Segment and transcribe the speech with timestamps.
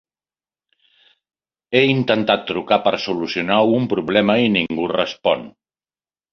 [1.75, 5.49] He intentat trucar per solucionar un problema i ningú respon.